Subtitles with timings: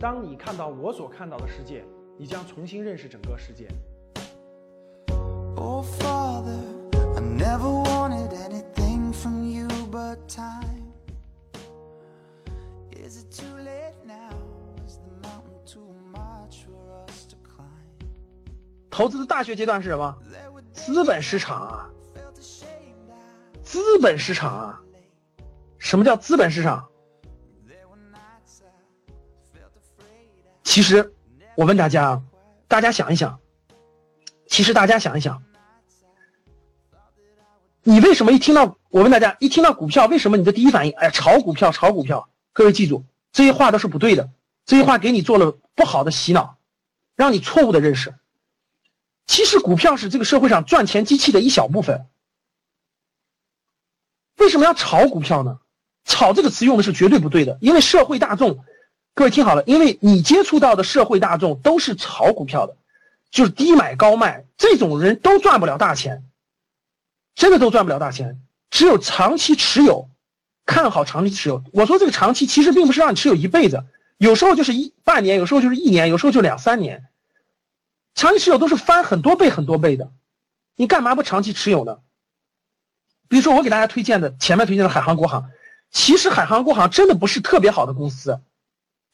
[0.00, 1.84] 当你看到我所看到的世界，
[2.16, 3.68] 你将重新认识整个世界。
[5.56, 6.62] Oh, Father,
[7.16, 10.92] I never wanted anything from you but time.
[12.92, 14.30] Is it too late now?
[14.86, 18.06] Is the mountain too much for us to climb?
[18.88, 20.16] 投资的大学阶段是什么
[20.72, 21.90] 资本市场啊
[23.64, 24.80] 资本市场啊。
[25.78, 26.87] 什么叫资本市场？
[30.78, 31.12] 其实，
[31.56, 32.22] 我问大家啊，
[32.68, 33.40] 大家想一想，
[34.46, 35.42] 其实大家想一想，
[37.82, 42.28] 你为什么一听到我问大家一听到股票，为什么你的第一反应，哎，炒股票，炒股票？
[42.52, 44.30] 各位记住，这些话都是不对的，
[44.66, 46.58] 这些话给你做了不好的洗脑，
[47.16, 48.14] 让你错误的认识。
[49.26, 52.06] 其实股票是这个社会上赚钱机器的一小部分。
[54.36, 55.58] 为什么要炒股票呢？
[56.04, 58.64] 炒这个词用的是绝对不对的，因为社会大众，
[59.18, 62.76] 各位听好了，因为你接触到的社会大众都是炒股票的，
[63.32, 66.22] 就是低买高卖，这种人都赚不了大钱，
[67.34, 68.40] 真的都赚不了大钱。
[68.70, 70.08] 只有长期持有，
[70.64, 71.64] 看好长期持有。
[71.72, 73.82] 我说这个长期其实并不是让你持有一辈子，
[74.18, 77.08] 有时候就是一半年，有时候就是一年，有时候就两三年。
[78.14, 80.12] 长期持有都是翻很多倍很多倍的，
[80.76, 81.98] 你干嘛不长期持有呢？
[83.26, 85.50] 比如说我给大家推荐的前面推荐的海航、国航，
[85.90, 88.38] 其实海航、国航真的不是特别好的公司，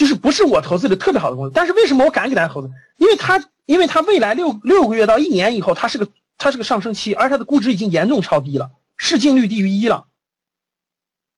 [0.00, 1.52] 就是不是我投资的特别好的公司。
[1.54, 2.70] 但是为什么我敢给大家投资？
[2.96, 10.06] 因为它因为它未来六六个月到一年以后，它是个它是个上升期，而它的估值已经严重超低了，市净率低于一了。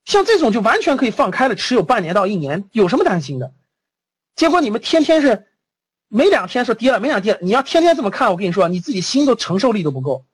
[0.05, 3.53] 像这种就完全可以放开了持有半年到一年，有什么担心的？
[4.37, 5.49] 结果你们天天是
[6.07, 10.25] 没两天说跌了，没两天，你要天天这么看，我跟你说，你自己心都承受力都不够。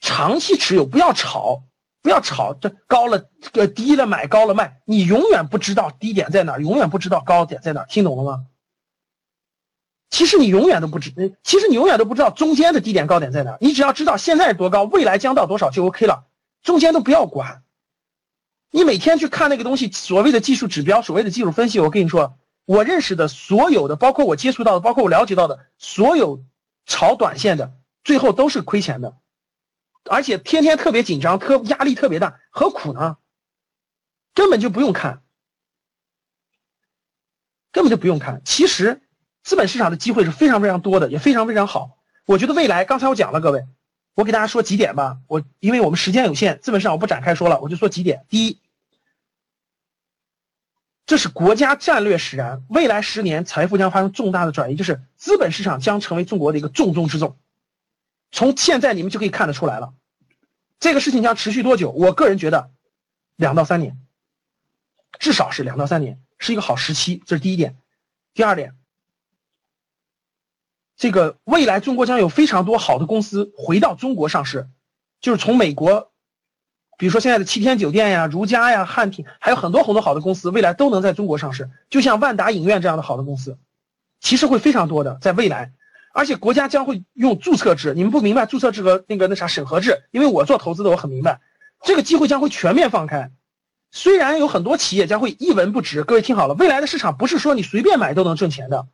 [0.00, 1.62] 长期持有，不要炒，
[2.02, 8.46] 不要炒，这高了呃低了买，高了卖，你永远不知道低点在哪儿，永远不知道高点在哪儿，听懂了吗？
[10.08, 11.10] 其实你永远都不知，
[11.42, 16.26] 其实你永远都不知道中间的低点高点在哪儿，你只要知道现在多高，未来将到多少就 OK 了，
[16.62, 17.64] 中间都不要管。
[18.70, 26.44] 你每天去看那个东西，所谓的技术指标，所谓的技术分析，我跟你说，我认识的所有的，包括我接触到的，包括我了解到的所有
[26.84, 27.72] 炒短线的，
[28.04, 29.16] 最后都是亏钱的。
[30.08, 33.18] 而且天天特别紧张，特压力特别大，何苦呢？
[34.34, 35.22] 根本就不用看，
[37.72, 38.42] 根本就不用看。
[38.44, 39.02] 其实
[39.42, 41.98] 资本市场的机会是非常非常多的，也非常非常好。
[42.26, 43.66] 我觉得未来，刚才我讲了，各位，
[44.14, 45.18] 我给大家说几点吧。
[45.26, 48.26] 我因为我们时间有限，资本市场我不展开说了，我就说几点。
[48.28, 48.60] 第一，
[51.06, 57.38] 这是国家战略使然，未来十年财富将发生重大的转移，就是资本市场将成为中国的一个重中之重。
[58.32, 59.94] 从现在你们就可以看得出来了，
[60.78, 61.90] 这个事情将持续多久？
[61.90, 62.70] 我个人觉得，
[63.36, 63.98] 两到三年，
[65.18, 67.22] 至少是两到三年，是一个好时期。
[67.24, 67.76] 这是第一点。
[68.34, 68.74] 第二点，
[70.96, 74.68] 这个未来中国将有非常多好的公司回到中国上市，
[75.20, 76.12] 就是从美国，
[76.98, 81.70] 比如说现在的七天酒店呀、如家呀、汉庭，还有很多很多好的公司，未来都能在中国上市。
[81.88, 83.56] 就像万达影院这样的好的公司，
[84.20, 85.72] 其实会非常多的，在未来。
[86.16, 91.42] 而且国家将会用注册制，你们不明白注册制和那个那啥审核制，因为我做投资的，我很明白，
[91.84, 93.30] 这个机会将会全面放开。
[93.90, 98.86] 虽然有很多企业将会一文不值，各位听好了，未来的市场不是说你随便买都能挣钱的，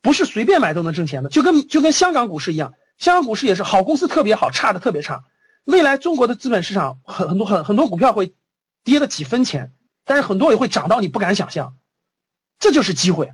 [0.00, 5.24] 不是随便买都能挣钱的，就跟就跟香港股市一样，香港股市也是好公司特别好，差的特别差。
[5.64, 8.34] 未来中国的资本市场很很多很很多股票会
[8.84, 9.72] 跌了几分钱，
[10.04, 11.74] 但是很多也会涨到你不敢想象，
[12.60, 13.32] 这就是机会。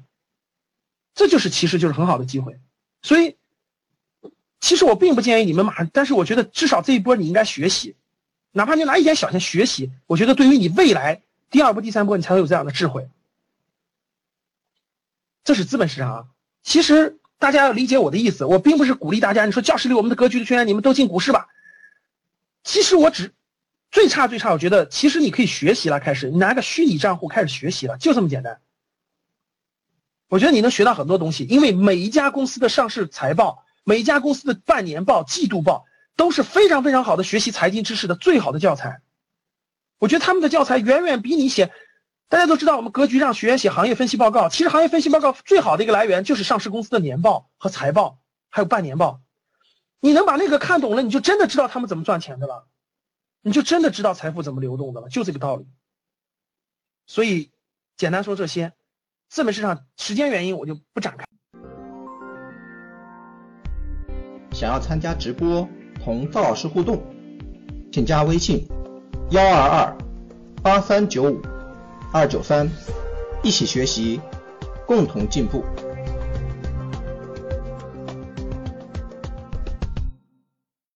[1.15, 2.59] 这就是其实就是很好的机会，
[3.03, 3.37] 所以
[4.61, 7.95] 其实我并不建议你们马上，但是我觉得至少这一波你应该学习，
[8.53, 13.09] 哪怕你拿一点小钱学习，我觉得对于你未来第二波、第三波，你才会有这样的智慧。
[15.45, 16.27] 这是资本市场啊。
[16.63, 21.47] 其实大家要理解我的意思，我并不是鼓励大家，你说教室里我们的格局的学员，你们都进股市吧。
[22.65, 23.33] 其实我只
[23.91, 28.59] 最差最差，我觉得其实你可以学习了，开始你拿个虚拟账户开始学习了，就这么简单。
[30.29, 35.85] 我觉得你能学到很多东西，因为每一家公司的上市财报，每一家公司的半年报、季度报
[36.17, 39.01] 都是非常非常好的学习财经知识的最好的教材。
[39.99, 41.73] 我觉得他们的教材远远比你写。
[42.27, 48.19] 大家都知道，我们格局让学员写行业分析报告，其实行业分析报告最好的一个来源就是上市公司的年报和财报，
[48.49, 49.21] 还有半年报。
[50.01, 52.67] 你能把那个看懂了，你就真的知道他们怎么赚钱的了，
[53.43, 55.67] 你就真的知道财富怎么流动的了，就这个道理。
[57.07, 57.53] 所以，
[57.97, 58.73] 简单说这些。
[59.35, 61.25] 资本市场时间原因我就不展开。
[64.53, 65.69] 想要参加直播
[66.01, 67.03] 同赵老师互动，
[67.93, 68.65] 请加微信
[69.31, 69.99] 幺二二
[70.63, 71.43] 八三九五
[72.13, 72.71] 二九三
[73.43, 74.21] 一起学习，
[74.87, 75.65] 共同进步。